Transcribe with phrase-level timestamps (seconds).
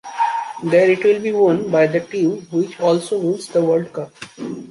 [0.63, 4.11] There it will be won by the team which also wins the World Cup.